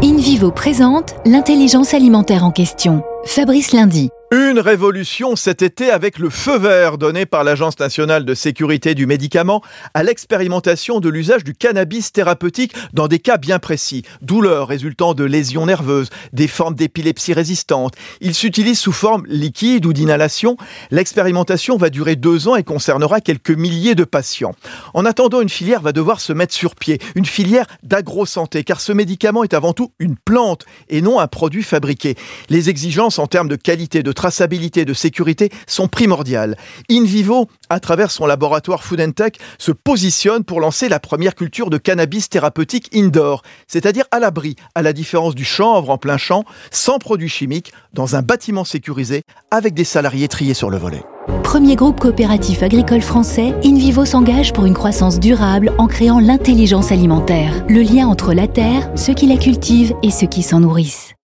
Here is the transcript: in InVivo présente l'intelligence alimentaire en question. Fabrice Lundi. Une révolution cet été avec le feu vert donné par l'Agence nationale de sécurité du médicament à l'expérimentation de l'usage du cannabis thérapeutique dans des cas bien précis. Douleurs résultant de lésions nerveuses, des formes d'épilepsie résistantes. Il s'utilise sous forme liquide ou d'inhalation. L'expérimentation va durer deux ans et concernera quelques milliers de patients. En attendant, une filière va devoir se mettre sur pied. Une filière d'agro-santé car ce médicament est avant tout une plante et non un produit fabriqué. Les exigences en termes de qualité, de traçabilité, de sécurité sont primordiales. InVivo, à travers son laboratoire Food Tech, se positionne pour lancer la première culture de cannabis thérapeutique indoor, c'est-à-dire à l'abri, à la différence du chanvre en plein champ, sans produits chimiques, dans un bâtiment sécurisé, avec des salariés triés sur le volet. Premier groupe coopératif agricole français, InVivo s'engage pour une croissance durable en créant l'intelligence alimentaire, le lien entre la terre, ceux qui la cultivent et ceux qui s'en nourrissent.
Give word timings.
in 0.00 0.17
InVivo 0.28 0.50
présente 0.50 1.14
l'intelligence 1.24 1.94
alimentaire 1.94 2.44
en 2.44 2.50
question. 2.50 3.02
Fabrice 3.24 3.72
Lundi. 3.72 4.10
Une 4.30 4.58
révolution 4.58 5.36
cet 5.36 5.62
été 5.62 5.90
avec 5.90 6.18
le 6.18 6.28
feu 6.28 6.58
vert 6.58 6.98
donné 6.98 7.24
par 7.24 7.44
l'Agence 7.44 7.78
nationale 7.78 8.26
de 8.26 8.34
sécurité 8.34 8.94
du 8.94 9.06
médicament 9.06 9.62
à 9.94 10.02
l'expérimentation 10.02 11.00
de 11.00 11.08
l'usage 11.08 11.44
du 11.44 11.54
cannabis 11.54 12.12
thérapeutique 12.12 12.74
dans 12.92 13.08
des 13.08 13.20
cas 13.20 13.38
bien 13.38 13.58
précis. 13.58 14.02
Douleurs 14.20 14.68
résultant 14.68 15.14
de 15.14 15.24
lésions 15.24 15.64
nerveuses, 15.64 16.10
des 16.34 16.46
formes 16.46 16.74
d'épilepsie 16.74 17.32
résistantes. 17.32 17.94
Il 18.20 18.34
s'utilise 18.34 18.78
sous 18.78 18.92
forme 18.92 19.24
liquide 19.28 19.86
ou 19.86 19.94
d'inhalation. 19.94 20.58
L'expérimentation 20.90 21.78
va 21.78 21.88
durer 21.88 22.14
deux 22.14 22.48
ans 22.48 22.56
et 22.56 22.64
concernera 22.64 23.22
quelques 23.22 23.50
milliers 23.50 23.94
de 23.94 24.04
patients. 24.04 24.54
En 24.92 25.06
attendant, 25.06 25.40
une 25.40 25.48
filière 25.48 25.80
va 25.80 25.92
devoir 25.92 26.20
se 26.20 26.34
mettre 26.34 26.52
sur 26.52 26.74
pied. 26.74 26.98
Une 27.14 27.24
filière 27.24 27.66
d'agro-santé 27.82 28.62
car 28.62 28.82
ce 28.82 28.92
médicament 28.92 29.42
est 29.42 29.54
avant 29.54 29.72
tout 29.72 29.90
une 29.98 30.17
plante 30.24 30.64
et 30.88 31.00
non 31.00 31.20
un 31.20 31.26
produit 31.26 31.62
fabriqué. 31.62 32.16
Les 32.48 32.70
exigences 32.70 33.18
en 33.18 33.26
termes 33.26 33.48
de 33.48 33.56
qualité, 33.56 34.02
de 34.02 34.12
traçabilité, 34.12 34.84
de 34.84 34.94
sécurité 34.94 35.50
sont 35.66 35.88
primordiales. 35.88 36.56
InVivo, 36.90 37.48
à 37.68 37.80
travers 37.80 38.10
son 38.10 38.26
laboratoire 38.26 38.84
Food 38.84 39.14
Tech, 39.14 39.32
se 39.58 39.72
positionne 39.72 40.44
pour 40.44 40.60
lancer 40.60 40.88
la 40.88 41.00
première 41.00 41.34
culture 41.34 41.70
de 41.70 41.78
cannabis 41.78 42.28
thérapeutique 42.28 42.90
indoor, 42.94 43.42
c'est-à-dire 43.66 44.04
à 44.10 44.18
l'abri, 44.18 44.56
à 44.74 44.82
la 44.82 44.92
différence 44.92 45.34
du 45.34 45.44
chanvre 45.44 45.90
en 45.90 45.98
plein 45.98 46.18
champ, 46.18 46.44
sans 46.70 46.98
produits 46.98 47.28
chimiques, 47.28 47.72
dans 47.92 48.16
un 48.16 48.22
bâtiment 48.22 48.64
sécurisé, 48.64 49.22
avec 49.50 49.74
des 49.74 49.84
salariés 49.84 50.28
triés 50.28 50.54
sur 50.54 50.70
le 50.70 50.78
volet. 50.78 51.02
Premier 51.42 51.76
groupe 51.76 51.98
coopératif 51.98 52.62
agricole 52.62 53.00
français, 53.00 53.54
InVivo 53.64 54.04
s'engage 54.04 54.52
pour 54.52 54.66
une 54.66 54.74
croissance 54.74 55.18
durable 55.18 55.72
en 55.78 55.86
créant 55.86 56.20
l'intelligence 56.20 56.92
alimentaire, 56.92 57.64
le 57.68 57.80
lien 57.80 58.06
entre 58.06 58.34
la 58.34 58.46
terre, 58.46 58.90
ceux 58.96 59.14
qui 59.14 59.26
la 59.26 59.36
cultivent 59.36 59.94
et 60.02 60.10
ceux 60.10 60.26
qui 60.26 60.42
s'en 60.42 60.60
nourrissent. 60.60 61.14